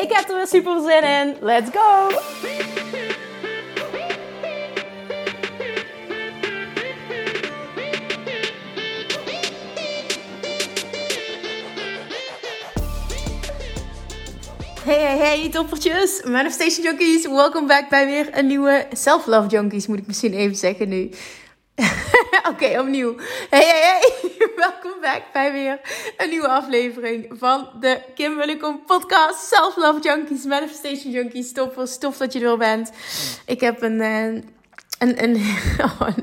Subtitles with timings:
[0.00, 1.36] Ik heb er weer super zin in.
[1.40, 2.08] Let's go!
[14.84, 17.26] Hey, hey, hey, toppertjes, Manifestation Junkies.
[17.26, 21.10] Welkom back bij weer een nieuwe Self-Love Junkies, moet ik misschien even zeggen nu.
[22.50, 23.14] Oké, opnieuw.
[23.50, 24.30] Hey, hey, hey.
[24.56, 25.80] Welkom back bij weer
[26.16, 29.48] een nieuwe aflevering van de Kim Willikom podcast.
[29.48, 31.52] Self-Love Junkies, Manifestation Junkies.
[31.52, 32.90] Toppers, tof dat je er bent.
[33.46, 34.00] Ik heb een...
[34.00, 34.42] Uh,
[34.98, 35.40] een, een,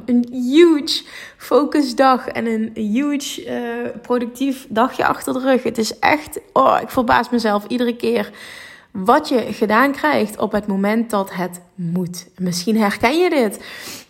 [0.05, 1.03] een huge
[1.37, 5.63] focusdag en een huge uh, productief dagje achter de rug.
[5.63, 8.31] Het is echt, oh, ik verbaas mezelf iedere keer
[8.91, 12.27] wat je gedaan krijgt op het moment dat het moet.
[12.37, 13.59] Misschien herken je dit.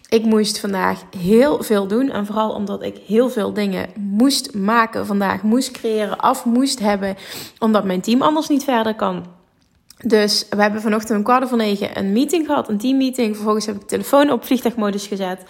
[0.09, 2.09] Ik moest vandaag heel veel doen.
[2.09, 7.15] En vooral omdat ik heel veel dingen moest maken vandaag, moest creëren, af moest hebben.
[7.59, 9.25] Omdat mijn team anders niet verder kan.
[10.05, 13.35] Dus we hebben vanochtend om kwart voor negen een meeting gehad, een teammeeting.
[13.35, 15.43] Vervolgens heb ik de telefoon op vliegtuigmodus gezet.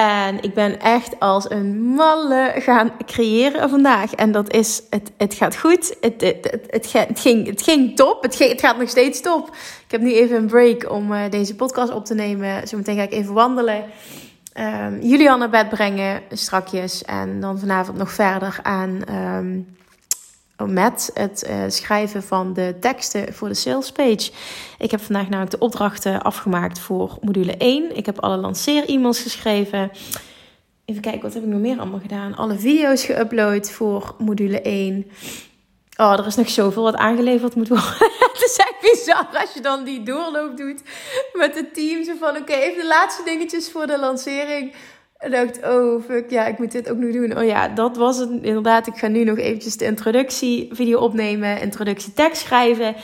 [0.00, 4.14] En ik ben echt als een malle gaan creëren vandaag.
[4.14, 5.96] En dat is, het, het gaat goed.
[6.00, 8.22] Het, het, het, het, ging, het ging top.
[8.22, 9.48] Het, gaat nog steeds top.
[9.84, 12.68] Ik heb nu even een break om uh, deze podcast op te nemen.
[12.68, 13.84] Zometeen ga ik even wandelen.
[14.58, 17.04] Um, Julian naar bed brengen strakjes.
[17.04, 19.02] En dan vanavond nog verder aan...
[19.14, 19.78] Um,
[20.68, 24.30] met het uh, schrijven van de teksten voor de sales page.
[24.78, 27.96] Ik heb vandaag namelijk de opdrachten afgemaakt voor module 1.
[27.96, 29.90] Ik heb alle lanceer-e-mails geschreven.
[30.84, 32.36] Even kijken, wat heb ik nog meer allemaal gedaan?
[32.36, 35.10] Alle video's geüpload voor module 1.
[35.96, 37.86] Oh, er is nog zoveel wat aangeleverd moet worden.
[38.32, 40.82] het is echt bizar als je dan die doorloop doet
[41.32, 42.04] met het team.
[42.04, 44.74] Zo van, oké, even de laatste dingetjes voor de lancering.
[45.20, 47.38] En dacht, oh fuck, ja, ik moet dit ook nog doen.
[47.38, 48.86] Oh ja, dat was het inderdaad.
[48.86, 52.94] Ik ga nu nog eventjes de introductievideo opnemen, introductietekst schrijven.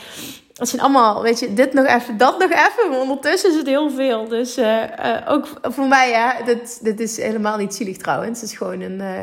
[0.52, 2.90] Dat zijn allemaal, weet je, dit nog even, dat nog even.
[2.90, 4.28] Maar ondertussen is het heel veel.
[4.28, 8.40] Dus uh, uh, ook voor mij, ja, dit, dit is helemaal niet zielig trouwens.
[8.40, 9.00] Het is gewoon een...
[9.00, 9.20] Uh,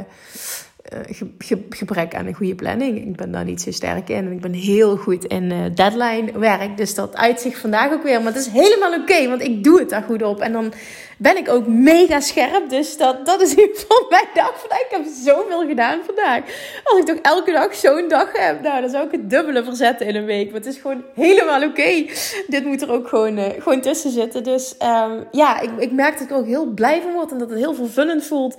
[1.38, 2.98] ge, gebrek aan een goede planning.
[2.98, 4.26] Ik ben daar niet zo sterk in.
[4.26, 6.78] En ik ben heel goed in uh, deadline werk.
[6.78, 8.22] Dus dat uitzicht vandaag ook weer.
[8.22, 10.40] Maar het is helemaal oké, want ik doe het daar goed op.
[10.40, 10.74] En dan
[11.18, 12.70] ben ik ook mega scherp.
[12.70, 14.80] Dus dat, dat is in ieder geval mijn dag vandaag.
[14.80, 16.44] Ik heb zoveel gedaan vandaag.
[16.84, 20.08] Als ik toch elke dag zo'n dag heb, nou, dan zou ik het dubbele verzetten
[20.08, 20.46] in een week.
[20.46, 22.06] Maar het is gewoon helemaal oké.
[22.48, 24.44] Dit moet er ook gewoon, uh, gewoon tussen zitten.
[24.44, 27.32] Dus um, ja, ik, ik merk dat ik ook heel blij van word.
[27.32, 28.58] En dat het heel vervullend voelt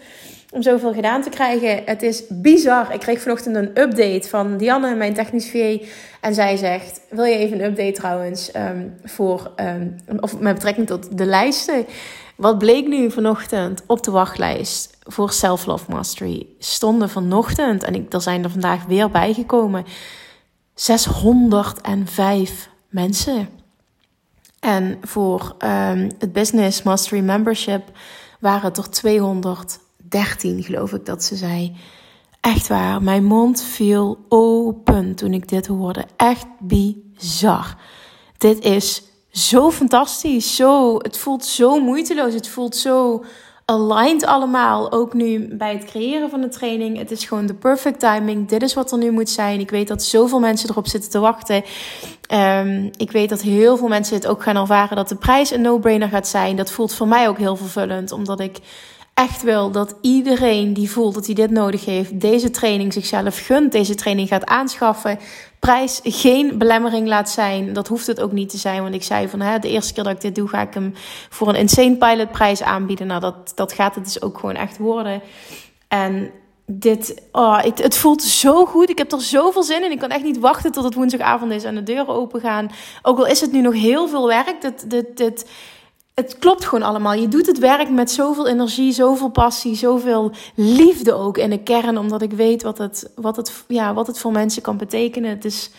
[0.54, 1.82] om zoveel gedaan te krijgen.
[1.84, 2.92] Het is bizar.
[2.92, 5.78] Ik kreeg vanochtend een update van Dianne, mijn technisch VA.
[6.20, 8.54] En zij zegt: Wil je even een update trouwens?
[8.56, 11.87] Um, voor, um, of met betrekking tot de lijsten.
[12.37, 16.47] Wat bleek nu vanochtend op de wachtlijst voor Self Love Mastery?
[16.59, 19.84] Stonden vanochtend, en ik, er zijn er vandaag weer bijgekomen,
[20.75, 23.48] 605 mensen.
[24.60, 27.82] En voor um, het Business Mastery Membership
[28.41, 28.91] waren het er
[30.09, 31.76] 213, geloof ik dat ze zei.
[32.41, 36.04] Echt waar, mijn mond viel open toen ik dit hoorde.
[36.16, 37.76] Echt bizar.
[38.38, 40.56] Dit is zo fantastisch.
[40.56, 42.34] Zo, het voelt zo moeiteloos.
[42.34, 43.25] Het voelt zo
[43.64, 44.93] aligned allemaal.
[44.93, 46.98] Ook nu bij het creëren van de training.
[46.98, 48.48] Het is gewoon de perfect timing.
[48.48, 49.60] Dit is wat er nu moet zijn.
[49.60, 51.64] Ik weet dat zoveel mensen erop zitten te wachten.
[52.32, 55.60] Um, ik weet dat heel veel mensen het ook gaan ervaren dat de prijs een
[55.60, 56.56] no-brainer gaat zijn.
[56.56, 58.12] Dat voelt voor mij ook heel vervullend.
[58.12, 58.58] Omdat ik
[59.14, 63.72] echt wil dat iedereen die voelt dat hij dit nodig heeft, deze training zichzelf gunt,
[63.72, 65.19] deze training gaat aanschaffen.
[65.58, 67.72] Prijs geen belemmering laat zijn.
[67.72, 68.82] Dat hoeft het ook niet te zijn.
[68.82, 70.94] Want ik zei van hè, de eerste keer dat ik dit doe, ga ik hem
[71.28, 73.06] voor een insane pilot prijs aanbieden.
[73.06, 75.22] Nou, dat, dat gaat het dus ook gewoon echt worden.
[75.88, 76.31] En
[76.66, 78.90] dit, oh, het, het voelt zo goed.
[78.90, 79.90] Ik heb er zoveel zin in.
[79.90, 82.70] Ik kan echt niet wachten tot het woensdagavond is en de deuren open gaan.
[83.02, 84.61] Ook al is het nu nog heel veel werk.
[84.61, 85.46] Dit, dit, dit,
[86.14, 87.14] het klopt gewoon allemaal.
[87.14, 91.99] Je doet het werk met zoveel energie, zoveel passie, zoveel liefde ook in de kern.
[91.99, 95.31] Omdat ik weet wat het, wat het, ja, wat het voor mensen kan betekenen.
[95.31, 95.70] Het is,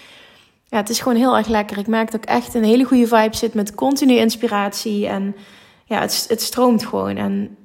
[0.67, 1.77] ja, het is gewoon heel erg lekker.
[1.77, 5.07] Ik merk dat ik echt een hele goede vibe zit met continu inspiratie.
[5.07, 5.35] En
[5.85, 7.17] ja, het, het stroomt gewoon.
[7.17, 7.57] En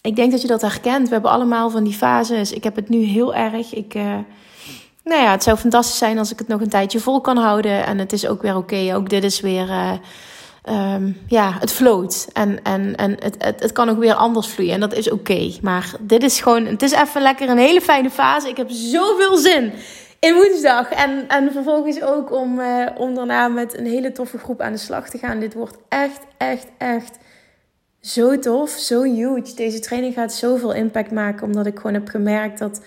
[0.00, 1.06] ik denk dat je dat herkent.
[1.06, 2.52] We hebben allemaal van die fases.
[2.52, 3.74] Ik heb het nu heel erg.
[3.74, 4.18] Ik, uh,
[5.04, 7.86] nou ja, het zou fantastisch zijn als ik het nog een tijdje vol kan houden.
[7.86, 8.94] En het is ook weer oké.
[8.94, 9.68] Ook dit is weer.
[9.68, 9.92] Uh,
[10.68, 12.28] um, ja, het floot.
[12.32, 14.74] En, en, en het, het, het kan ook weer anders vloeien.
[14.74, 15.52] En dat is oké.
[15.62, 16.66] Maar dit is gewoon.
[16.66, 18.48] Het is even lekker een hele fijne fase.
[18.48, 19.72] Ik heb zoveel zin
[20.18, 20.90] in woensdag.
[20.90, 24.78] En, en vervolgens ook om, uh, om daarna met een hele toffe groep aan de
[24.78, 25.40] slag te gaan.
[25.40, 27.18] Dit wordt echt, echt, echt
[28.00, 28.70] zo tof.
[28.70, 29.54] Zo huge.
[29.54, 31.46] Deze training gaat zoveel impact maken.
[31.46, 32.80] Omdat ik gewoon heb gemerkt dat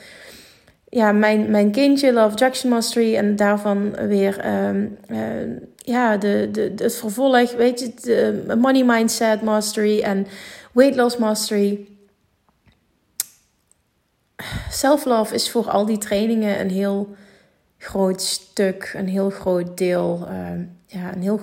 [0.90, 6.74] ja, mijn, mijn kindje Love Jackson Mastery en daarvan weer um, uh, ja, de, de,
[6.76, 10.28] het vervolg, weet je, de Money Mindset Mastery en
[10.72, 11.88] Weight Loss Mastery.
[14.70, 17.16] Self-love is voor al die trainingen een heel
[17.78, 20.50] groot stuk, een heel groot deel, uh,
[20.86, 21.40] ja, een heel,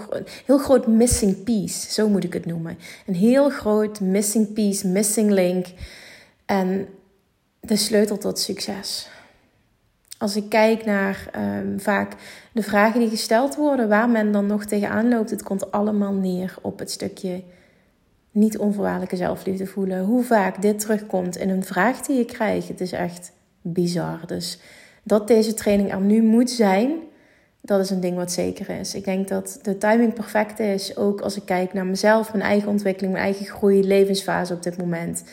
[0.46, 2.78] heel groot missing piece, zo moet ik het noemen.
[3.06, 5.66] Een heel groot missing piece, missing link
[6.46, 6.88] en
[7.60, 9.08] de sleutel tot succes
[10.22, 12.12] als ik kijk naar um, vaak
[12.52, 16.54] de vragen die gesteld worden, waar men dan nog tegenaan loopt, het komt allemaal neer
[16.60, 17.42] op het stukje
[18.30, 20.04] niet onvoorwaardelijke zelfliefde voelen.
[20.04, 24.20] Hoe vaak dit terugkomt in een vraag die je krijgt, het is echt bizar.
[24.26, 24.58] Dus
[25.02, 26.92] dat deze training er nu moet zijn,
[27.60, 28.94] dat is een ding wat zeker is.
[28.94, 32.68] Ik denk dat de timing perfect is, ook als ik kijk naar mezelf, mijn eigen
[32.68, 35.24] ontwikkeling, mijn eigen groei, levensfase op dit moment.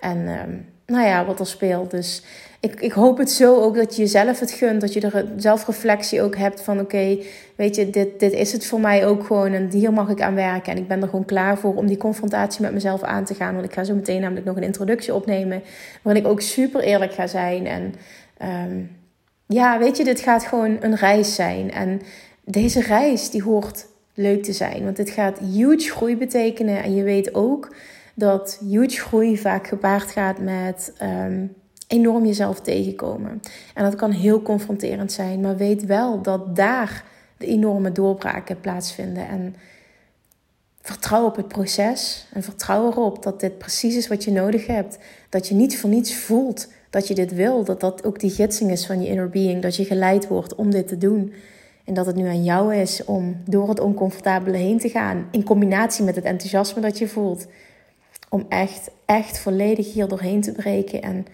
[0.00, 1.90] En um, nou ja, wat er speelt.
[1.90, 2.22] Dus
[2.64, 4.80] ik, ik hoop het zo ook dat je jezelf het gunt.
[4.80, 7.18] Dat je er zelfreflectie ook hebt van oké,
[7.56, 9.52] weet je, dit, dit is het voor mij ook gewoon.
[9.52, 10.72] En hier mag ik aan werken.
[10.72, 13.54] En ik ben er gewoon klaar voor om die confrontatie met mezelf aan te gaan.
[13.54, 15.62] Want ik ga zo meteen namelijk nog een introductie opnemen.
[16.02, 17.66] Waarin ik ook super eerlijk ga zijn.
[17.66, 17.94] En
[18.72, 18.90] um,
[19.46, 21.70] ja, weet je, dit gaat gewoon een reis zijn.
[21.70, 22.00] En
[22.44, 24.84] deze reis die hoort leuk te zijn.
[24.84, 26.82] Want dit gaat huge groei betekenen.
[26.82, 27.74] En je weet ook
[28.14, 33.40] dat huge groei vaak gepaard gaat met um, enorm jezelf tegenkomen.
[33.74, 37.04] En dat kan heel confronterend zijn, maar weet wel dat daar
[37.36, 39.28] de enorme doorbraken plaatsvinden.
[39.28, 39.54] En
[40.80, 44.98] vertrouw op het proces en vertrouw erop dat dit precies is wat je nodig hebt.
[45.28, 48.70] Dat je niet voor niets voelt dat je dit wil, dat dat ook die gidsing
[48.70, 51.32] is van je inner being, dat je geleid wordt om dit te doen.
[51.84, 55.44] En dat het nu aan jou is om door het oncomfortabele heen te gaan, in
[55.44, 57.46] combinatie met het enthousiasme dat je voelt
[58.28, 61.02] om echt, echt volledig hier doorheen te breken.
[61.02, 61.26] En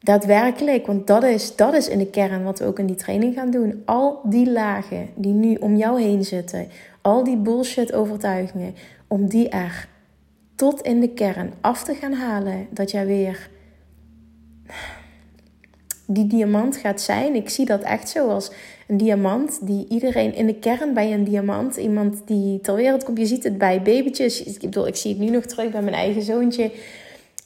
[0.00, 3.34] daadwerkelijk, want dat is, dat is in de kern wat we ook in die training
[3.34, 3.82] gaan doen.
[3.84, 6.68] Al die lagen die nu om jou heen zitten,
[7.02, 8.74] al die bullshit overtuigingen,
[9.06, 9.88] om die er
[10.54, 12.66] tot in de kern af te gaan halen.
[12.70, 13.50] Dat jij weer
[16.06, 17.34] die diamant gaat zijn.
[17.34, 18.50] Ik zie dat echt zo als
[18.86, 23.18] een diamant die iedereen in de kern bij een diamant, iemand die ter wereld komt.
[23.18, 24.42] Je ziet het bij babytjes.
[24.42, 26.70] Ik bedoel, ik zie het nu nog terug bij mijn eigen zoontje.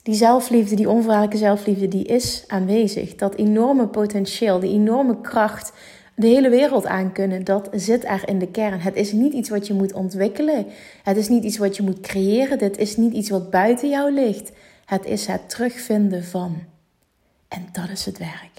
[0.03, 3.15] Die zelfliefde, die onvoorwaardelijke zelfliefde, die is aanwezig.
[3.15, 5.73] Dat enorme potentieel, die enorme kracht,
[6.15, 8.81] de hele wereld aan kunnen, dat zit er in de kern.
[8.81, 10.67] Het is niet iets wat je moet ontwikkelen.
[11.03, 12.59] Het is niet iets wat je moet creëren.
[12.59, 14.53] Dit is niet iets wat buiten jou ligt.
[14.85, 16.63] Het is het terugvinden van.
[17.49, 18.51] En dat is het werk.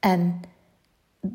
[0.00, 0.40] En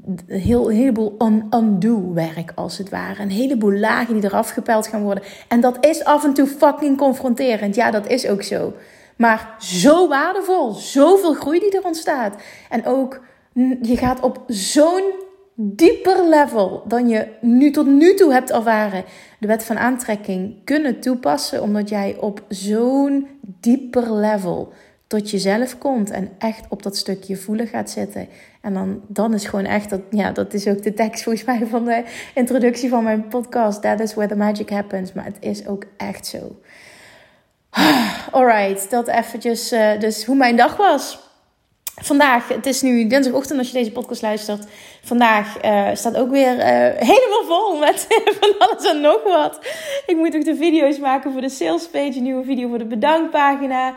[0.05, 1.15] een, heel, heleboel
[1.53, 3.21] undo werk als het ware.
[3.21, 5.23] Een heleboel lagen die eraf gepeld gaan worden.
[5.47, 7.75] En dat is af en toe fucking confronterend.
[7.75, 8.73] Ja, dat is ook zo.
[9.19, 10.71] Maar zo waardevol.
[10.71, 12.41] Zoveel groei die er ontstaat.
[12.69, 13.21] En ook,
[13.81, 15.13] je gaat op zo'n
[15.55, 19.03] dieper level dan je nu tot nu toe hebt ervaren
[19.39, 21.61] de wet van aantrekking kunnen toepassen.
[21.61, 24.73] Omdat jij op zo'n dieper level
[25.07, 28.27] tot jezelf komt en echt op dat stukje voelen gaat zitten.
[28.61, 31.65] En dan, dan is gewoon echt, dat, ja, dat is ook de tekst volgens mij
[31.65, 32.03] van de
[32.35, 33.81] introductie van mijn podcast.
[33.81, 35.13] That is where the magic happens.
[35.13, 36.59] Maar het is ook echt zo.
[38.31, 41.27] Alright, dat eventjes, uh, dus hoe mijn dag was.
[42.01, 44.65] Vandaag, het is nu dinsdagochtend als je deze podcast luistert.
[45.03, 46.63] Vandaag uh, staat ook weer uh,
[46.97, 48.07] helemaal vol met
[48.39, 49.59] van alles en nog wat.
[50.05, 52.85] Ik moet ook de video's maken voor de sales page, een nieuwe video voor de
[52.85, 53.93] bedankpagina.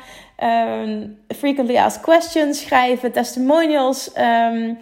[0.82, 4.10] Um, frequently asked questions schrijven, testimonials.
[4.18, 4.78] Um,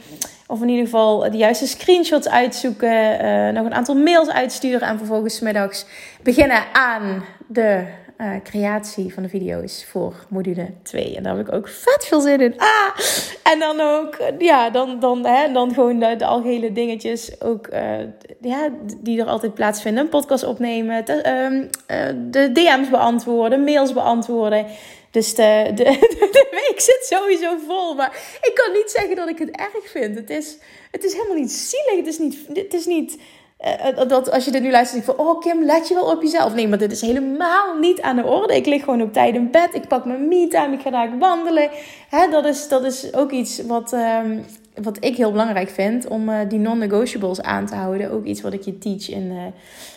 [0.47, 3.55] of in ieder geval de juiste screenshots uitzoeken.
[3.55, 4.89] Nog een aantal mails uitsturen.
[4.89, 5.87] En vervolgens middags
[6.23, 7.87] beginnen aan de
[8.21, 11.17] uh, creatie van de video's voor module 2.
[11.17, 12.55] En daar heb ik ook vet veel zin in.
[12.59, 12.99] Ah!
[13.43, 17.99] En dan ook, ja, dan, dan, hè, dan gewoon de, algehele dingetjes ook, uh,
[18.41, 20.03] ja, die er altijd plaatsvinden.
[20.05, 24.67] Een podcast opnemen, te, um, uh, de DM's beantwoorden, mails beantwoorden.
[25.11, 25.85] Dus de, de,
[26.33, 27.95] de, week zit sowieso vol.
[27.95, 30.17] Maar ik kan niet zeggen dat ik het erg vind.
[30.17, 30.59] Het is,
[30.91, 31.97] het is helemaal niet zielig.
[31.97, 32.39] Het is niet...
[32.53, 33.19] Het is niet
[33.65, 36.23] uh, dat als je dit nu luistert, denk van, oh Kim, let je wel op
[36.23, 36.55] jezelf.
[36.55, 38.57] Nee, maar dit is helemaal niet aan de orde.
[38.57, 39.75] Ik lig gewoon op tijd in bed.
[39.75, 40.75] Ik pak mijn me-time.
[40.75, 41.71] Ik ga daar wandelen.
[42.09, 44.45] Hè, dat, is, dat is ook iets wat um,
[44.83, 48.11] wat ik heel belangrijk vind, om uh, die non-negotiables aan te houden.
[48.11, 49.43] Ook iets wat ik je teach in, uh,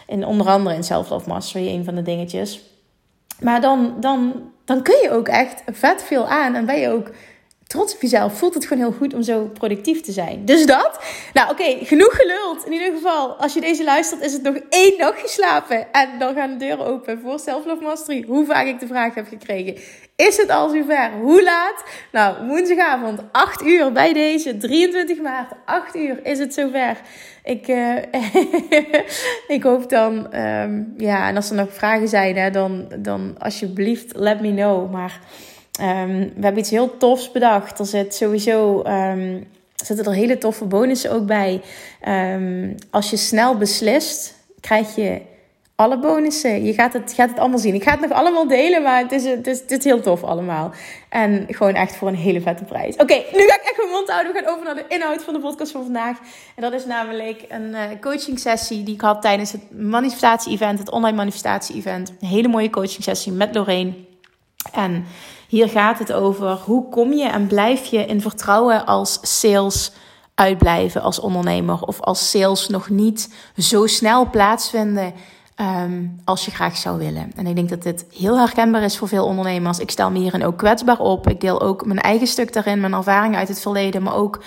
[0.07, 2.61] in onder andere in Self-Love Mastery, een van de dingetjes.
[3.39, 4.33] Maar dan, dan,
[4.65, 7.11] dan kun je ook echt vet veel aan en ben je ook
[7.73, 8.37] trots op jezelf.
[8.37, 10.45] Voelt het gewoon heel goed om zo productief te zijn.
[10.45, 10.99] Dus dat.
[11.33, 12.65] Nou, oké, genoeg geluld.
[12.65, 15.91] In ieder geval, als je deze luistert, is het nog één nacht geslapen.
[15.91, 18.23] En dan gaan de deuren open voor Self-Love Mastery.
[18.27, 19.75] Hoe vaak ik de vraag heb gekregen.
[20.15, 21.11] Is het al zover?
[21.21, 21.83] Hoe laat?
[22.11, 24.57] Nou, woensdagavond, 8 uur bij deze.
[24.57, 26.97] 23 maart, 8 uur is het zover.
[27.43, 27.97] Ik, uh,
[29.57, 34.15] ik hoop dan, um, ja, en als er nog vragen zijn, hè, dan, dan alsjeblieft
[34.15, 34.91] let me know.
[34.91, 35.19] Maar
[35.81, 37.79] um, we hebben iets heel tofs bedacht.
[37.79, 41.61] Er zit sowieso, um, zitten er hele toffe bonussen ook bij.
[42.89, 45.21] als je snel beslist, krijg je
[45.75, 46.65] alle bonussen.
[46.65, 47.73] Je gaat het, gaat het allemaal zien.
[47.73, 50.71] Ik ga het nog allemaal delen, maar het is, het is, het heel tof allemaal.
[51.09, 52.95] En gewoon echt voor een hele vette prijs.
[52.95, 54.33] Oké, nu ga ik echt mijn mond houden.
[54.33, 56.17] We gaan over naar de inhoud van de podcast van vandaag.
[56.55, 60.91] En dat is namelijk een uh, coaching sessie die ik had tijdens het manifestatie-event, het
[60.91, 62.13] online manifestatie-event.
[62.21, 63.93] Een hele mooie coaching sessie met Lorraine.
[64.73, 65.05] En
[65.53, 69.91] hier gaat het over hoe kom je en blijf je in vertrouwen als sales
[70.35, 75.13] uitblijven als ondernemer of als sales nog niet zo snel plaatsvinden
[75.55, 77.31] Ehm, als je graag zou willen.
[77.35, 79.79] En ik denk dat dit heel herkenbaar is voor veel ondernemers.
[79.79, 81.29] Ik stel me hierin ook kwetsbaar op.
[81.29, 84.43] Ik deel ook mijn eigen stuk daarin, mijn ervaringen uit het verleden, maar ook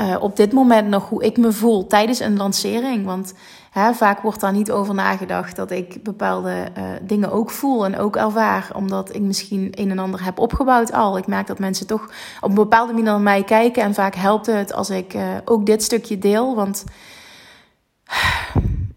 [0.00, 3.04] uh, op dit moment nog hoe ik me voel tijdens een lancering.
[3.04, 3.34] Want
[3.72, 8.16] vaak wordt daar niet over nagedacht dat ik bepaalde uh, dingen ook voel en ook
[8.16, 11.18] ervaar, omdat ik misschien een en ander heb opgebouwd al.
[11.18, 12.10] Ik merk dat mensen toch
[12.40, 15.66] op een bepaalde manier naar mij kijken en vaak helpt het als ik uh, ook
[15.66, 16.54] dit stukje deel.
[16.54, 16.84] Want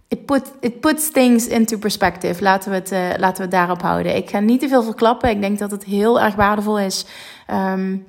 [0.08, 2.44] it, put, puts things into perspective.
[2.44, 4.16] Laten we, het, uh, laten we daarop houden.
[4.16, 5.30] Ik ga niet te veel verklappen.
[5.30, 7.06] Ik denk dat het heel erg waardevol is.
[7.52, 8.06] Um,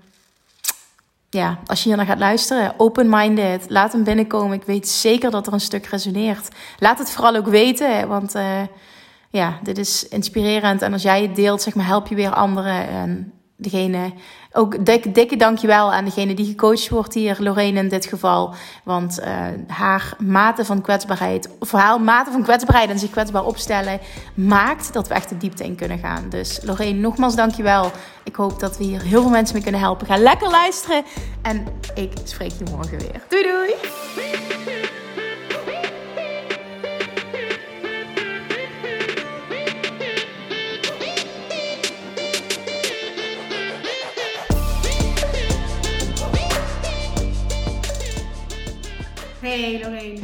[1.35, 4.57] ja, als je hier naar gaat luisteren, open-minded, laat hem binnenkomen.
[4.57, 6.49] Ik weet zeker dat er een stuk resoneert.
[6.79, 8.61] Laat het vooral ook weten, want uh,
[9.31, 10.83] ja, dit is inspirerend.
[10.83, 12.89] En als jij het deelt, zeg maar, help je weer anderen.
[12.89, 14.13] En degene,
[14.53, 18.55] ook dik, dikke dankjewel aan degene die gecoacht wordt hier, Lorraine in dit geval.
[18.85, 19.27] Want uh,
[19.67, 24.01] haar mate van kwetsbaarheid, of haar mate van kwetsbaarheid en zich kwetsbaar opstellen,
[24.35, 26.29] maakt dat we echt de diepte in kunnen gaan.
[26.29, 27.91] Dus Lorraine, nogmaals dankjewel.
[28.25, 30.07] Ik hoop dat we hier heel veel mensen mee kunnen helpen.
[30.07, 31.05] Ga lekker luisteren
[31.43, 33.23] en ik spreek je morgen weer.
[33.29, 35.04] Doei doei!
[49.45, 50.21] Hey Lorraine.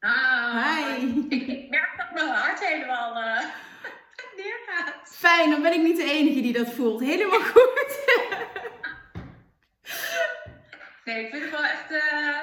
[0.00, 1.06] Ah, Hi.
[1.28, 3.40] Ik merk dat mijn hart helemaal uh,
[4.36, 4.94] neergaat.
[5.04, 7.00] Fijn, dan ben ik niet de enige die dat voelt.
[7.00, 7.84] Helemaal goed.
[11.04, 12.38] nee, ik vind het wel echt uh,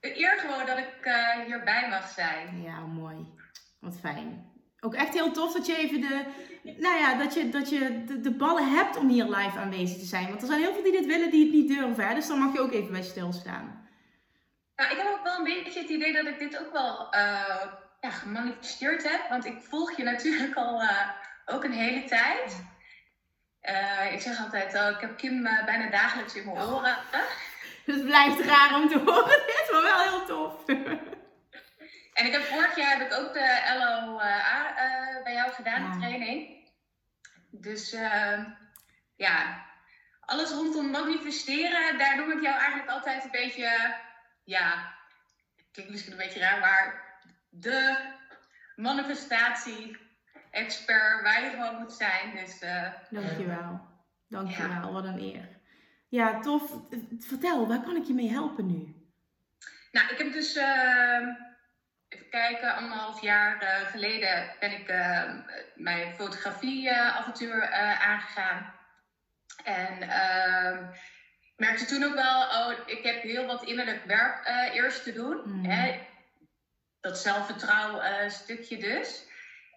[0.00, 2.62] een eer gewoon dat ik uh, hierbij mag zijn.
[2.62, 3.26] Ja, mooi.
[3.80, 4.48] Wat fijn.
[4.80, 6.24] Ook echt heel tof dat je even de,
[6.62, 10.04] nou ja, dat je, dat je de, de ballen hebt om hier live aanwezig te
[10.04, 10.28] zijn.
[10.28, 12.14] Want er zijn heel veel die dit willen, die het niet durven.
[12.14, 13.80] Dus dan mag je ook even bij stilstaan.
[14.80, 17.62] Nou, ik heb ook wel een beetje het idee dat ik dit ook wel uh,
[18.00, 19.28] ja, gemanifesteerd heb.
[19.28, 21.08] Want ik volg je natuurlijk al uh,
[21.46, 22.64] ook een hele tijd.
[23.62, 26.96] Uh, ik zeg altijd, oh, ik heb Kim bijna dagelijks in mijn oren.
[27.84, 30.64] Dus het blijft raar om te horen dit, maar wel heel tof.
[32.18, 34.74] en ik heb vorig jaar heb ik ook de LOA
[35.24, 35.92] bij jou gedaan, ja.
[35.92, 36.68] de training.
[37.50, 37.96] Dus
[39.16, 39.66] ja,
[40.20, 43.98] alles rondom manifesteren, daar noem ik jou eigenlijk altijd een beetje
[44.44, 44.94] ja,
[45.56, 47.04] het klinkt misschien een beetje raar, maar
[47.48, 47.96] de
[48.76, 52.36] manifestatie-expert waar je gewoon moet zijn.
[52.36, 53.88] Dus, uh, Dankjewel.
[54.28, 54.92] Dankjewel, ja.
[54.92, 55.48] wat een eer.
[56.08, 56.72] Ja, tof.
[57.18, 58.94] Vertel, waar kan ik je mee helpen nu?
[59.92, 61.28] Nou, ik heb dus, uh,
[62.08, 64.86] even kijken, anderhalf jaar uh, geleden ben ik
[65.74, 67.70] mijn fotografie-avontuur
[68.00, 68.78] aangegaan.
[69.64, 70.84] En ehm,
[71.60, 75.42] merkte toen ook wel, oh, ik heb heel wat innerlijk werk uh, eerst te doen.
[75.44, 75.64] Mm.
[75.64, 76.06] Hè?
[77.00, 79.28] Dat zelfvertrouwen uh, stukje dus.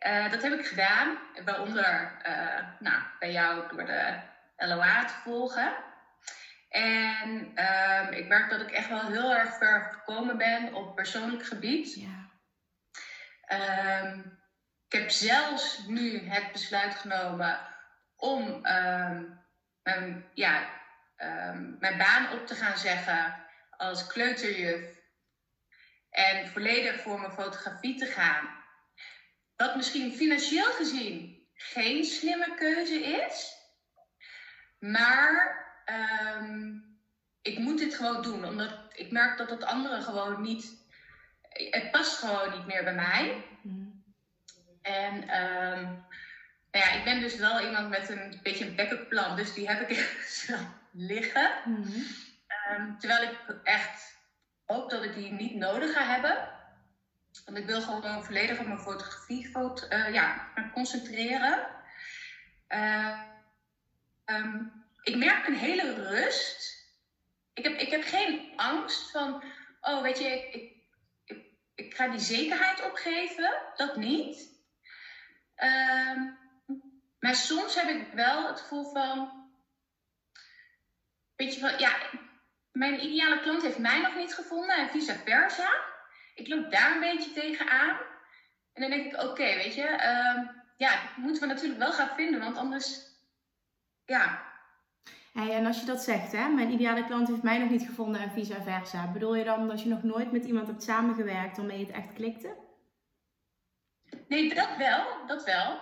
[0.07, 2.11] Uh, dat heb ik gedaan, waaronder
[2.79, 4.19] nou, bij jou door de
[4.57, 5.73] LOA te volgen.
[6.69, 11.45] En ehm, ik merk dat ik echt wel heel erg ver gekomen ben op persoonlijk
[11.45, 11.95] gebied.
[11.95, 12.31] Ja.
[14.01, 14.39] Um,
[14.87, 17.59] ik heb zelfs nu het besluit genomen
[18.15, 18.65] om
[19.83, 20.63] um, ja,
[21.23, 23.45] um, mijn baan op te gaan zeggen
[23.77, 25.01] als kleuterjuf
[26.09, 28.49] en volledig voor mijn fotografie te gaan.
[29.55, 33.53] Wat misschien financieel gezien geen slimme keuze is,
[34.79, 35.65] maar
[36.39, 36.83] um,
[37.41, 40.85] ik moet dit gewoon doen, omdat ik merk dat het andere gewoon niet,
[41.49, 43.43] het past gewoon niet meer bij mij.
[43.61, 43.89] Mhm.
[44.81, 46.05] En um,
[46.71, 49.69] nou ja, ik ben dus wel iemand met een beetje een backup plan, dus die
[49.69, 50.51] heb ik echt
[50.93, 51.51] liggen.
[51.65, 52.01] Mhm.
[52.47, 54.17] Ehm, terwijl ik echt
[54.65, 56.51] hoop dat ik die niet nodig ga hebben.
[57.45, 61.67] Want ik wil gewoon volledig op mijn fotografie uh, ja, concentreren.
[62.69, 63.21] Uh,
[65.01, 66.81] ik merk een hele rust.
[67.53, 69.43] Ik heb, ik heb geen angst van,
[69.81, 70.83] oh weet je, ik, ik,
[71.25, 71.45] ik,
[71.75, 73.53] ik ga die zekerheid opgeven.
[73.75, 74.51] Dat niet.
[75.55, 76.37] Um,
[77.19, 79.42] maar soms heb ik wel het gevoel van,
[81.35, 81.95] weet je van, ja,
[82.71, 85.69] mijn ideale klant heeft mij nog niet gevonden en vice versa.
[86.35, 87.97] Ik loop daar een beetje tegenaan.
[88.73, 92.39] En dan denk ik, oké, weet je, uh, ja, moeten we natuurlijk wel gaan vinden,
[92.39, 92.99] want anders,
[94.05, 94.51] ja.
[95.33, 98.21] Hey, en als je dat zegt, hè, mijn ideale klant heeft mij nog niet gevonden
[98.21, 99.11] en vice versa.
[99.11, 102.55] Bedoel je dan dat je nog nooit met iemand hebt samengewerkt waarmee het echt klikte?
[104.27, 105.79] Nee, dat wel, dat wel.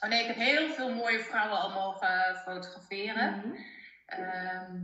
[0.00, 3.36] Oh nee, ik heb heel veel mooie vrouwen al mogen fotograferen.
[3.36, 3.56] Mhm.
[4.08, 4.76] Ehm,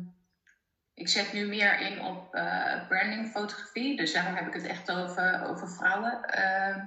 [0.94, 5.42] ik zet nu meer in op uh, brandingfotografie, dus daarom heb ik het echt over,
[5.42, 6.22] over vrouwen.
[6.22, 6.84] Ehm,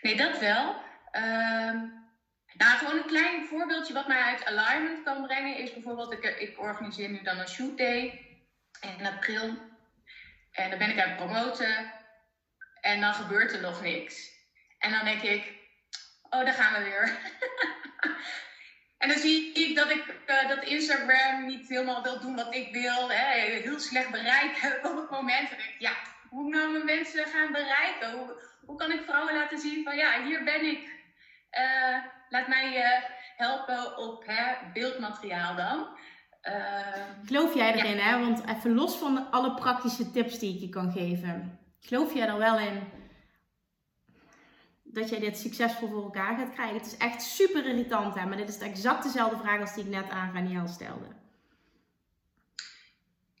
[0.00, 0.76] nee, dat wel.
[1.10, 1.76] Ehm,
[2.52, 6.60] nou, gewoon een klein voorbeeldje wat mij uit alignment kan brengen is bijvoorbeeld, ik, ik
[6.60, 8.26] organiseer nu dan een shoot day
[8.80, 9.58] in april.
[10.50, 11.92] En dan ben ik aan het promoten
[12.80, 14.30] en dan gebeurt er nog niks.
[14.78, 15.54] En dan denk ik,
[16.22, 17.12] oh, daar gaan we weer.
[19.02, 22.72] en dan zie ik dat ik uh, dat Instagram niet helemaal wil doen wat ik
[22.72, 23.10] wil.
[23.10, 25.50] Hè, heel slecht bereiken op het moment.
[25.50, 25.92] En ik, ja,
[26.28, 28.18] hoe nou mijn mensen gaan bereiken?
[28.18, 30.80] Hoe, hoe kan ik vrouwen laten zien van ja, hier ben ik.
[31.58, 31.96] Uh,
[32.28, 33.04] laat mij uh,
[33.36, 35.86] helpen op hè, beeldmateriaal dan.
[37.24, 38.18] Geloof jij erin, hè?
[38.18, 41.58] Want even los van alle praktische tips die ik je kan geven.
[41.80, 42.82] Geloof jij er wel in
[44.92, 46.76] dat jij dit succesvol voor elkaar gaat krijgen.
[46.76, 48.26] Het is echt super irritant, hè?
[48.26, 51.06] maar dit is exact dezelfde vraag als die ik net aan Raniel stelde.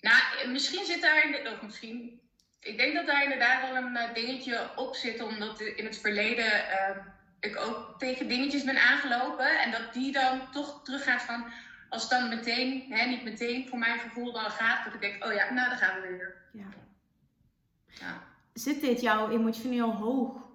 [0.00, 2.20] Nou, misschien zit daar, of misschien,
[2.60, 6.46] ik denk dat daar inderdaad wel een eh, dingetje op zit, omdat in het verleden
[6.46, 6.96] uh,
[7.40, 11.44] ik ook tegen dingetjes ben aangelopen en dat die dan toch teruggaat van,
[11.88, 15.24] als het dan meteen, hè, niet meteen voor mijn gevoel dan gaat, dat ik denk,
[15.24, 16.36] oh ja, nou dan gaan we weer.
[16.52, 16.68] Ja.
[17.86, 18.22] ja.
[18.52, 20.51] Zit dit jou emotioneel hoog?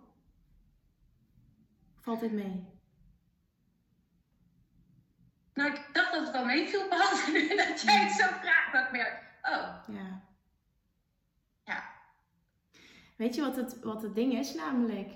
[2.07, 2.65] Valt dit mee?
[5.53, 8.73] Nou, ik dacht dat het wel meeviel, behalve nu dat jij het zo vraagt.
[8.73, 9.83] Dat meer, oh.
[9.87, 10.21] Ja.
[11.63, 11.83] Ja.
[13.15, 15.11] Weet je wat het, wat het ding is namelijk?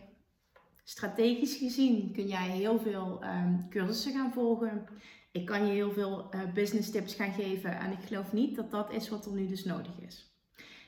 [0.84, 4.88] Strategisch gezien kun jij heel veel um, cursussen gaan volgen.
[5.32, 7.80] Ik kan je heel veel uh, business tips gaan geven.
[7.80, 10.31] En ik geloof niet dat dat is wat er nu dus nodig is.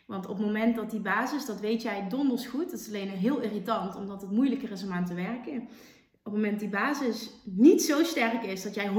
[0.05, 2.71] Want op het moment dat die basis, dat weet jij donders goed.
[2.71, 5.67] Het is alleen heel irritant, omdat het moeilijker is om aan te werken
[6.23, 8.91] op het moment die basis niet zo sterk is dat jij 100%,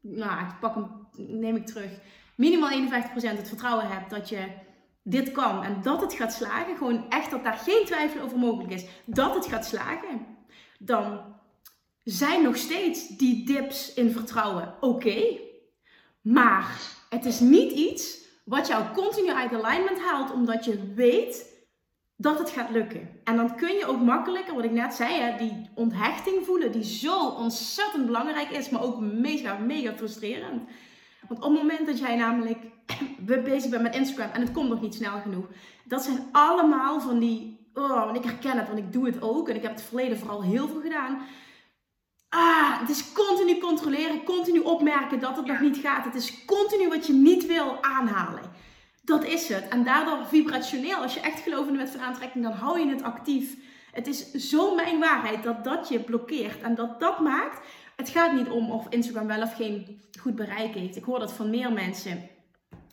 [0.00, 1.90] nou, ik pak hem, neem ik terug,
[2.36, 4.46] minimaal 51% het vertrouwen hebt dat je
[5.02, 8.72] dit kan en dat het gaat slagen, gewoon echt dat daar geen twijfel over mogelijk
[8.72, 10.26] is, dat het gaat slagen,
[10.78, 11.20] dan
[12.02, 15.38] zijn nog steeds die dips in vertrouwen oké.
[16.20, 21.52] maar het is niet iets wat jou continu uit alignment haalt, omdat je weet
[22.16, 23.08] dat het gaat lukken.
[23.24, 26.84] En dan kun je ook makkelijker, wat ik net zei, hè, die onthechting voelen, die
[26.84, 30.62] zo ontzettend belangrijk is, maar ook mega, mega frustrerend.
[31.28, 32.58] Want op het moment dat jij namelijk
[33.44, 35.46] bezig bent met Instagram en het komt nog niet snel genoeg,
[35.84, 39.56] dat zijn allemaal van die, oh, ik herken het, want ik doe het ook en
[39.56, 41.18] ik heb het verleden vooral heel veel gedaan.
[42.36, 46.04] Ah, het is continu controleren, continu opmerken dat het nog niet gaat.
[46.04, 48.42] Het is continu wat je niet wil aanhalen.
[49.02, 49.68] Dat is het.
[49.68, 52.88] En daardoor vibrationeel, als je echt gelooft in de wet van aantrekking, dan hou je
[52.88, 53.56] het actief.
[53.92, 56.60] Het is zo mijn waarheid dat dat je blokkeert.
[56.60, 57.66] En dat dat maakt,
[57.96, 60.96] het gaat niet om of Instagram wel of geen goed bereik heeft.
[60.96, 62.28] Ik hoor dat van meer mensen.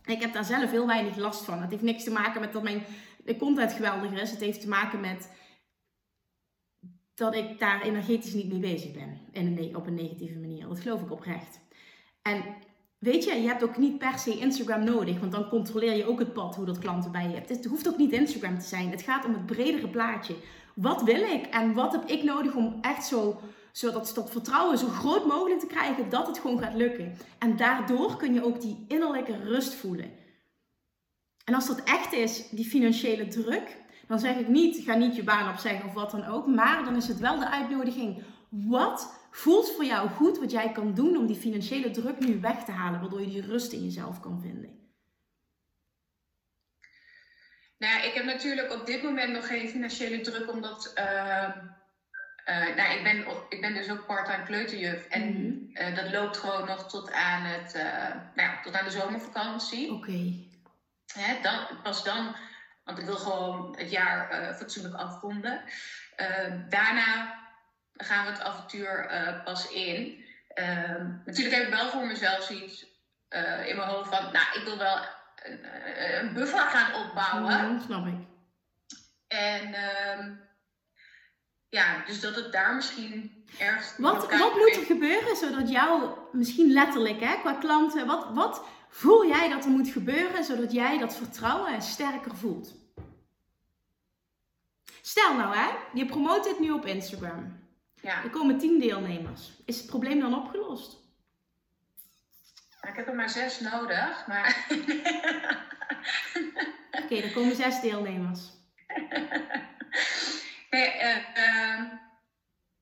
[0.06, 1.62] Ik heb daar zelf heel weinig last van.
[1.62, 2.84] Het heeft niks te maken met dat mijn
[3.38, 4.32] content geweldig is.
[4.32, 5.30] Het heeft te maken met
[7.22, 9.20] dat ik daar energetisch niet mee bezig ben.
[9.32, 10.68] In op een negatieve manier.
[10.68, 11.60] Dat geloof ik oprecht.
[12.22, 12.44] En
[12.98, 16.20] Weet je, je hebt ook niet per se Instagram nodig, want dan controleer je ook
[16.20, 17.50] het pad hoe dat klanten bij je hebt.
[17.50, 18.92] Het hoeft ook niet Instagram te zijn.
[18.92, 20.36] Het gaat om het bredere plaatje.
[20.76, 23.40] Wat wil ik en wat heb ik nodig om echt zo,
[23.72, 27.18] zodat dat vertrouwen zo groot mogelijk te krijgen dat het gewoon gaat lukken.
[27.40, 30.12] En daardoor kun je ook die innerlijke rust voelen.
[31.46, 33.81] En als dat echt is, die financiële druk,
[34.12, 36.96] dan zeg ik niet, ga niet je baan opzeggen of wat dan ook, maar dan
[36.96, 38.24] is het wel de uitnodiging.
[38.50, 42.64] Wat voelt voor jou goed wat jij kan doen om die financiële druk nu weg
[42.64, 44.80] te halen, waardoor je die rust in jezelf kan vinden.
[47.78, 51.52] Nou ja, ik heb natuurlijk op dit moment nog geen financiële druk, omdat ehm,
[52.46, 55.08] eh, nou, ik, ben, ik ben dus ook part-time kleuterjuf.
[55.08, 55.76] En Mhm.
[55.76, 59.92] eh, dat loopt gewoon nog tot aan, het, eh, nou tot aan de zomervakantie.
[59.92, 60.50] Oké.
[61.42, 62.36] Dan, pas dan,
[62.84, 65.62] want ik wil gewoon het jaar eh, fatsoenlijk afronden.
[66.16, 67.40] Eh, daarna
[67.94, 70.26] gaan we het avontuur eh, pas in.
[70.48, 72.86] Ehm, natuurlijk heb ik wel voor mezelf zoiets
[73.28, 74.98] eh, in mijn hoofd van, nou, ik wil wel
[75.44, 75.66] een,
[76.20, 77.74] een buffer gaan opbouwen.
[77.74, 78.28] Mhm, snap ik.
[79.28, 80.34] En ehm,
[81.70, 83.94] ja, dus dat het daar misschien ergens.
[83.98, 89.28] Wat, wat moet er gebeuren zodat jou, misschien letterlijk hè, qua klanten, wat, wat voel
[89.28, 92.76] jij dat er moet gebeuren zodat jij dat vertrouwen sterker voelt?
[95.02, 97.60] Stel nou hè, je promoot dit nu op Instagram.
[98.02, 99.52] Ja, Er komen 10 deelnemers.
[99.66, 101.00] Is het probleem dan opgelost?
[102.82, 104.66] ik heb er maar zes nodig, maar.
[107.04, 108.40] Oké, er komen 6 deelnemers.
[110.70, 111.84] nee, ehm,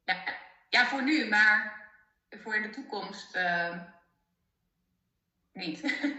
[0.04, 0.24] ja,
[0.70, 1.88] ja, voor nu, maar
[2.30, 3.78] voor in de toekomst eh,
[5.66, 5.84] niet.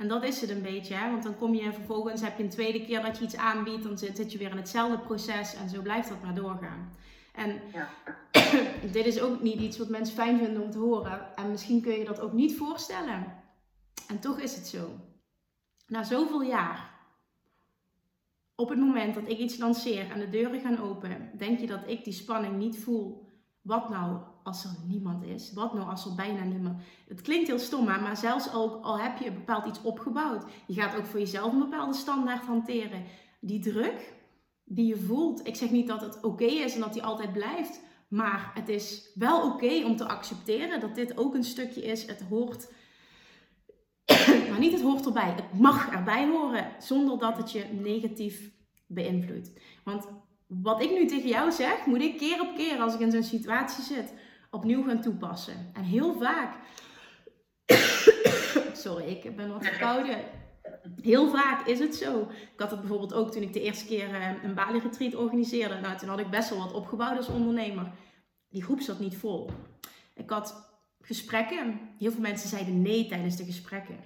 [0.00, 1.10] En dat is het een beetje, hè?
[1.10, 3.98] want dan kom je vervolgens, heb je een tweede keer dat je iets aanbiedt, dan
[3.98, 6.96] zit, zit je weer in hetzelfde proces en zo blijft dat maar doorgaan.
[7.34, 7.88] En Ja.
[8.92, 11.36] dit is ook niet iets wat mensen fijn vinden om te horen.
[11.36, 13.42] En misschien kun je dat ook niet voorstellen.
[14.08, 14.90] En toch is het zo.
[15.86, 16.90] Na zoveel jaar,
[18.54, 21.82] op het moment dat ik iets lanceer en de deuren gaan open, denk je dat
[21.86, 23.28] ik die spanning niet voel.
[23.60, 24.20] Wat nou
[24.50, 25.52] als er niemand is?
[25.52, 26.80] Wat nou als er bijna niemand...
[27.08, 30.96] Het klinkt heel stom, maar zelfs ook al heb je bepaald iets opgebouwd, je gaat
[30.96, 33.04] ook voor jezelf een bepaalde standaard hanteren.
[33.40, 34.12] Die druk
[34.64, 37.80] die je voelt, ik zeg niet dat het oké is en dat die altijd blijft,
[38.08, 42.06] maar het is wel oké om te accepteren dat dit ook een stukje is.
[42.06, 42.72] Het hoort,
[44.50, 45.32] maar niet het hoort erbij.
[45.36, 48.50] Het mag erbij horen zonder dat het je negatief
[48.86, 49.52] beïnvloedt.
[49.84, 50.08] Want
[50.46, 53.22] wat ik nu tegen jou zeg, moet ik keer op keer als ik in zo'n
[53.22, 54.12] situatie zit
[54.50, 55.70] opnieuw gaan toepassen.
[55.72, 56.54] En heel vaak,
[58.84, 60.18] sorry, ik ben wat verkouden.
[61.02, 62.20] Heel vaak is het zo.
[62.30, 65.80] Ik had het bijvoorbeeld ook toen ik de eerste keer eh, een Bali retreat organiseerde.
[65.80, 67.92] Nou, toen had ik best wel wat opgebouwd als ondernemer.
[68.48, 69.50] Die groep zat niet vol.
[70.14, 71.80] Ik had gesprekken.
[71.98, 73.98] Heel veel mensen zeiden nee tijdens de gesprekken.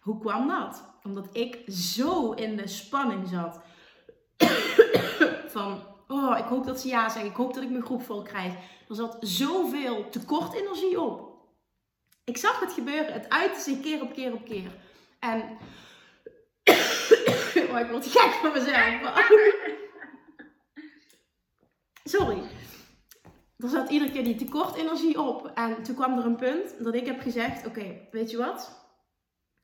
[0.00, 0.84] Hoe kwam dat?
[1.02, 3.60] Omdat ik zo in de spanning zat.
[5.54, 7.30] Van, oh, ik hoop dat ze ja zeggen.
[7.30, 8.52] Ik hoop dat ik mijn groep vol krijg.
[8.88, 11.30] Er zat zoveel tekort energie op.
[12.24, 13.12] Ik zag het gebeuren.
[13.12, 14.70] Het uitte zich keer op keer op keer.
[15.18, 15.40] En
[17.70, 19.28] oh, ik word gek van mezelf.
[22.04, 22.42] Sorry.
[23.56, 25.50] Er zat iedere keer die tekort energie op.
[25.54, 28.88] En toen kwam er een punt dat ik heb gezegd: Oké, weet je wat?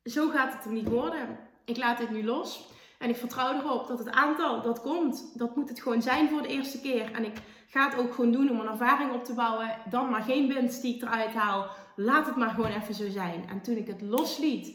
[0.03, 1.39] Zo gaat het er niet worden.
[1.65, 2.69] Ik laat dit nu los.
[2.99, 6.43] En ik vertrouw erop dat het aantal dat komt, dat moet het gewoon zijn voor
[6.43, 7.13] de eerste keer.
[7.13, 9.79] En ik ga het ook gewoon doen om een ervaring op te bouwen.
[9.91, 11.67] Dan maar geen winst die ik eruit haal.
[11.97, 13.45] Laat het maar gewoon even zo zijn.
[13.49, 14.75] En toen ik het losliet,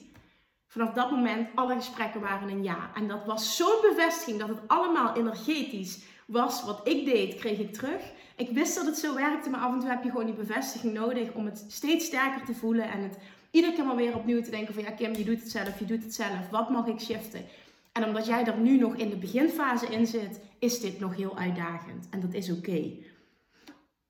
[0.67, 2.91] vanaf dat moment, alle gesprekken waren een ja.
[2.95, 6.63] En dat was zo'n bevestiging dat het allemaal energetisch was.
[6.63, 8.01] Wat ik deed, kreeg ik terug.
[8.36, 10.93] Ik wist dat het zo werkte, maar af en toe heb je gewoon die bevestiging
[10.93, 12.91] nodig om het steeds sterker te voelen.
[12.91, 13.17] En het
[13.51, 15.86] iedere keer maar weer opnieuw te denken van ja Kim, je doet het zelf, je
[15.86, 16.49] doet het zelf.
[16.51, 17.45] Wat mag ik shiften?
[17.91, 21.38] En omdat jij er nu nog in de beginfase in zit, is dit nog heel
[21.38, 22.08] uitdagend.
[22.10, 22.97] En dat is oké.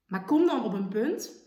[0.07, 1.41] Maar kom dan op een punt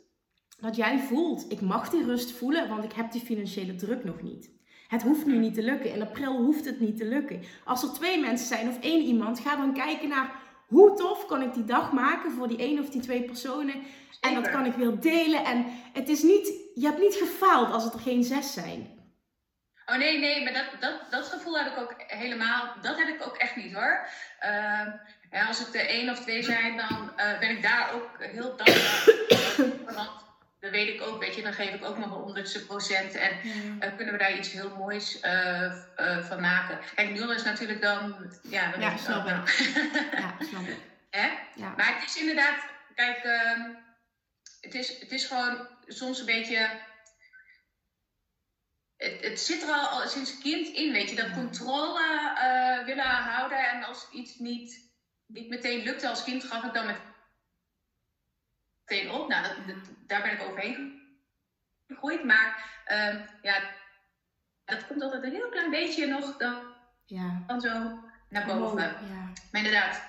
[0.61, 4.23] dat jij voelt, ik mag die rust voelen, want ik heb die financiële druk nog
[4.23, 4.51] niet.
[4.89, 5.95] Het hoeft nu niet te lukken.
[5.95, 7.41] In april hoeft het niet te lukken.
[7.65, 11.43] Als er twee mensen zijn of één iemand, ga dan kijken naar hoe tof kan
[11.43, 13.75] ik die dag maken voor die één of die twee personen.
[14.21, 15.45] En dat kan ik weer delen.
[15.45, 18.94] En het is niet, je hebt niet gefaald als het er geen zes zijn.
[19.87, 22.75] Oh nee, nee, maar dat, dat, dat gevoel heb ik ook helemaal.
[22.81, 24.07] Dat heb ik ook echt niet hoor.
[25.35, 28.57] Ja, als het er één of twee zijn, dan eh, ben ik daar ook heel
[28.57, 29.95] dankbaar voor.
[29.95, 30.11] Want
[30.61, 33.15] dan weet ik ook, weet je, dan geef ik ook nog een honderdste procent.
[33.15, 33.31] En
[33.81, 35.73] eh, kunnen we daar iets heel moois eh,
[36.21, 36.79] van maken.
[36.95, 38.31] Kijk, nul is natuurlijk dan.
[38.43, 39.49] Ja, dan Ja, ik, snap nou.
[40.17, 40.77] Ja, snap ik.
[41.11, 41.29] Hè?
[41.55, 41.75] Ja.
[41.77, 42.59] Maar het is inderdaad,
[42.95, 43.61] kijk, ehm,
[44.61, 46.69] het, is, het is gewoon soms een beetje.
[48.97, 53.05] Het, het zit er al, al sinds kind in, weet je, dat controle eh, willen
[53.05, 53.69] houden.
[53.69, 54.91] En als iets niet,
[55.27, 56.97] niet meteen lukte als kind, gaf ik dan
[58.87, 59.29] meteen op.
[59.29, 61.03] Nou, dat, dat- daar ben ik overheen
[61.87, 62.25] gegroeid.
[62.25, 63.71] Maar ehm, ja,
[64.65, 67.43] dat komt altijd een heel klein beetje nog dan, Ja.
[67.47, 68.83] dan zo naar boven.
[69.09, 69.33] Ja.
[69.51, 70.03] Maar inderdaad,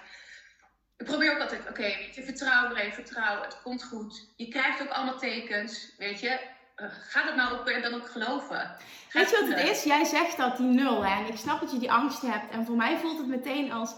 [0.98, 4.34] ik probeer ook altijd, oké, weet je, vertrouw er even, vertrouw, het komt goed.
[4.36, 6.54] Je krijgt ook allemaal tekens, weet je.
[6.76, 8.76] Ga dat nou ook, dan ook geloven.
[9.12, 9.84] Weet je wat het is?
[9.84, 11.06] Jij zegt dat, die nul.
[11.06, 11.24] Hè?
[11.24, 12.52] En ik snap dat je die angst hebt.
[12.52, 13.94] En voor mij voelt het meteen als...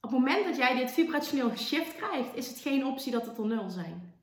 [0.00, 3.38] Op het moment dat jij dit vibrationeel geshift krijgt, is het geen optie dat het
[3.38, 4.14] er nul zijn.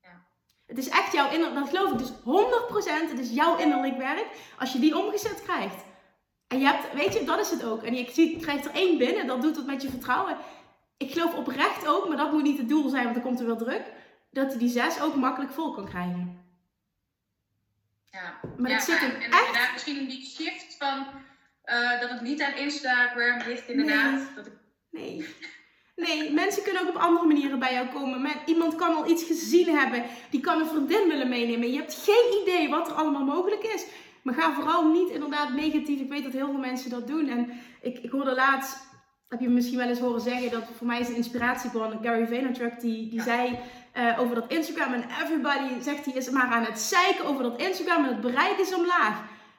[0.00, 0.24] Ja.
[0.66, 3.10] Het is echt jouw innerlijk, dat geloof ik dus 100%.
[3.10, 4.26] Het is jouw innerlijk werk.
[4.58, 5.84] Als je die omgezet krijgt.
[6.48, 7.82] En je hebt, weet je, dat is het ook.
[7.82, 10.36] En je ziet, krijgt er één binnen, dat doet het met je vertrouwen.
[10.96, 13.46] Ik geloof oprecht ook, maar dat moet niet het doel zijn, want dan komt er
[13.46, 13.92] wel druk.
[14.30, 16.45] Dat hij die zes ook makkelijk vol kan krijgen.
[18.16, 19.24] Ja, maar ja, zit en echt...
[19.24, 21.06] inderdaad misschien die shift van
[21.64, 24.12] uh, dat het niet aan Instagram ligt inderdaad.
[24.14, 24.34] Nee.
[24.34, 24.52] Dat ik...
[24.90, 25.26] nee.
[25.96, 28.22] Nee, mensen kunnen ook op andere manieren bij jou komen.
[28.22, 30.04] Men, iemand kan al iets gezien hebben.
[30.30, 31.70] Die kan een vriendin willen meenemen.
[31.70, 33.86] Je hebt geen idee wat er allemaal mogelijk is.
[34.22, 36.00] Maar ga vooral niet inderdaad negatief.
[36.00, 37.28] Ik weet dat heel veel mensen dat doen.
[37.28, 37.50] En
[37.82, 38.78] ik, ik hoorde laatst,
[39.28, 41.98] heb je misschien wel eens horen zeggen, dat voor mij is een inspiratiebron.
[42.02, 43.58] Gary Vaynerchuk, die, die zei
[43.98, 44.92] uh, over dat Instagram.
[44.92, 48.04] En everybody zegt, hij is maar aan het zeiken over dat Instagram.
[48.04, 49.16] En het bereik is omlaag.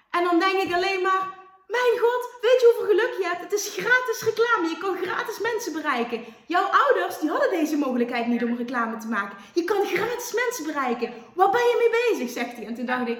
[0.10, 1.24] En dan denk ik alleen maar,
[1.68, 3.42] mijn god, weet je hoeveel geluk je hebt?
[3.42, 4.70] Het is gratis reclame.
[4.70, 6.24] Je kan gratis mensen bereiken.
[6.46, 9.38] Jouw ouders, die hadden deze mogelijkheid niet om reclame te maken.
[9.54, 11.14] Je kan gratis mensen bereiken.
[11.34, 12.66] Waar ben je mee bezig, zegt hij.
[12.66, 13.20] En toen dacht ik,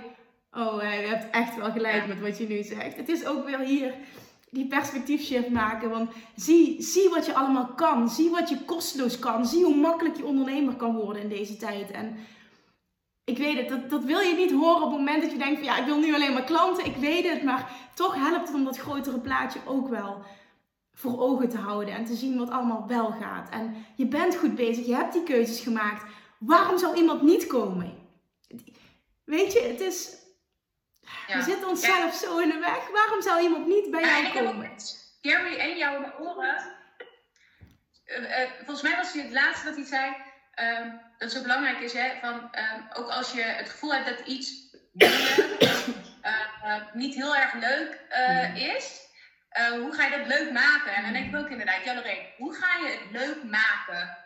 [0.52, 2.96] oh, je hebt echt wel gelijk met wat je nu zegt.
[2.96, 3.94] Het is ook weer hier
[4.50, 5.90] die perspectiefshift maken.
[5.90, 8.10] Want zie, zie wat je allemaal kan.
[8.10, 9.46] Zie wat je kosteloos kan.
[9.46, 11.92] Zie hoe makkelijk je ondernemer kan worden in deze tijd.
[11.92, 12.18] En
[13.24, 15.58] ik weet het, dat, dat wil je niet horen op het moment dat je denkt
[15.58, 16.86] van ja, ik wil nu alleen maar klanten.
[16.86, 20.22] Ik weet het, maar toch helpt het om dat grotere plaatje ook wel
[20.94, 21.94] voor ogen te houden.
[21.94, 23.50] En te zien wat allemaal wel gaat.
[23.50, 26.04] En je bent goed bezig, je hebt die keuzes gemaakt.
[26.40, 27.94] Waarom zou iemand niet komen?
[29.24, 30.26] Weet je, het is
[31.28, 32.90] we zitten onszelf zo in de weg.
[32.92, 34.72] Waarom zou iemand niet bij jou komen?
[35.22, 36.76] Gary en jou in de oren.
[38.06, 40.16] Uh, uh, volgens mij was hij het laatste dat hij zei.
[40.56, 44.28] Uh, dat zo belangrijk is, hè, van, ehm, ook als je het gevoel hebt dat
[44.28, 44.76] iets
[46.22, 48.56] eh, niet heel erg leuk hmm.
[48.56, 49.02] is,
[49.70, 50.96] hoe ga je dat leuk maken?
[50.96, 54.18] En dan denk ik ook inderdaad, ja, Lorraine, hoe ga je het leuk maken?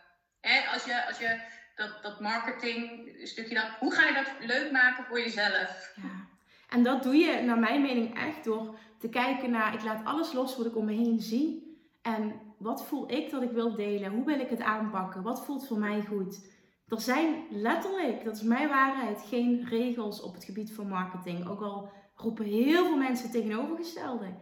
[0.41, 1.41] Hè, als je, als je
[1.75, 5.93] dat, dat marketing stukje dan, hoe ga je dat leuk maken voor jezelf?
[5.95, 6.30] Ja.
[6.71, 10.33] En dat doe je, naar mijn mening, echt door te kijken naar, ik laat alles
[10.33, 11.79] los wat ik om me heen zie.
[12.01, 14.11] En wat voel ik dat ik wil delen?
[14.11, 15.21] Hoe wil ik het aanpakken?
[15.21, 16.47] Wat voelt voor mij goed?
[16.87, 21.47] Er zijn letterlijk, dat is mijn waarheid, geen regels op het gebied van marketing.
[21.47, 24.33] Ook al roepen heel veel mensen tegenovergestelde.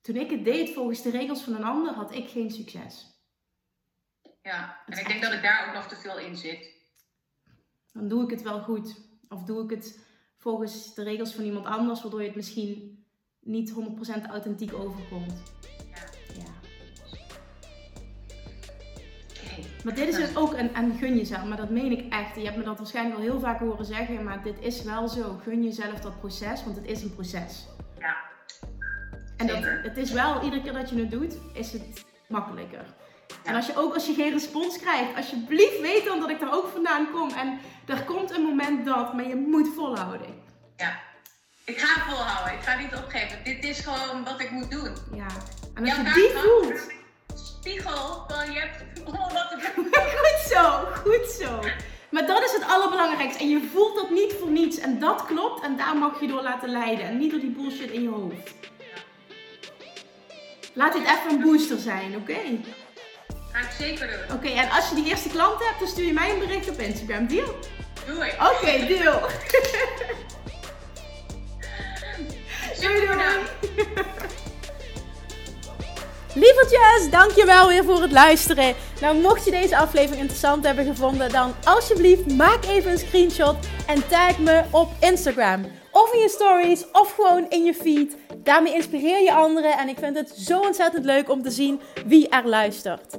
[0.00, 3.14] Toen ik het deed volgens de regels van een ander, had ik geen succes.
[4.42, 6.74] Ja, en ik denk dat ik daar ook nog te veel in zit.
[7.92, 9.04] Dan doe ik het wel goed.
[9.28, 10.05] Of doe ik het
[10.36, 13.04] volgens de regels van iemand anders, waardoor je het misschien
[13.40, 13.74] niet 100%
[14.30, 15.42] authentiek overkomt.
[16.38, 16.44] Ja.
[19.84, 22.36] Maar dit is dus ook een, en gun jezelf, maar dat meen ik echt.
[22.36, 25.38] Je hebt me dat waarschijnlijk al heel vaak horen zeggen, maar dit is wel zo.
[25.42, 27.66] Gun jezelf dat proces, want het is een proces.
[27.98, 28.16] Ja.
[29.36, 32.94] En dat, het is wel, iedere keer dat je het doet, is het makkelijker.
[33.46, 36.54] En als je ook als je geen respons krijgt, alsjeblieft weet dan dat ik daar
[36.54, 37.30] ook vandaan kom.
[37.30, 40.42] En er komt een moment dat, maar je moet volhouden.
[40.76, 41.00] Ja,
[41.64, 42.52] ik ga volhouden.
[42.52, 43.44] Ik ga niet opgeven.
[43.44, 44.92] Dit is gewoon wat ik moet doen.
[45.12, 45.26] Ja.
[45.74, 46.94] En als je die voelt.
[47.34, 49.84] Spiegel van je hebt wat te doen.
[49.94, 51.60] goed zo, goed zo.
[52.10, 53.42] Maar dat is het allerbelangrijkste.
[53.42, 54.78] En je voelt dat niet voor niets.
[54.78, 55.62] En dat klopt.
[55.62, 57.04] En daar mag je door laten leiden.
[57.04, 58.54] En niet door die bullshit in je hoofd.
[60.72, 62.38] Laat dit even een booster zijn, oké?
[63.56, 64.36] Ga ik zeker doen.
[64.36, 66.78] Oké, en als je die eerste klant hebt, dan stuur je mij een bericht op
[66.78, 67.26] Instagram.
[67.26, 67.54] Deal?
[68.06, 68.32] Doe ik.
[68.32, 69.20] Oké, okay, deal.
[72.80, 73.24] doei doei.
[76.34, 78.74] Lievertjes, dankjewel weer voor het luisteren.
[79.00, 84.08] Nou, mocht je deze aflevering interessant hebben gevonden, dan alsjeblieft maak even een screenshot en
[84.08, 85.64] tag me op Instagram.
[85.90, 88.16] Of in je stories, of gewoon in je feed.
[88.36, 92.28] Daarmee inspireer je anderen en ik vind het zo ontzettend leuk om te zien wie
[92.28, 93.18] er luistert.